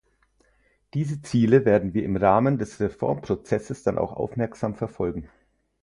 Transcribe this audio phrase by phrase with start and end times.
[0.95, 5.29] Diese Ziele werden wir im Rahmen des Reformprozesses dann auch aufmerksam verfolgen.